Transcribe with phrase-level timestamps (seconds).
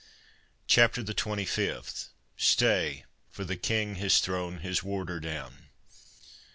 [0.65, 2.09] CHAPTER THE TWENTY FIFTH.
[2.35, 5.69] Stay—for the King has thrown his warder down.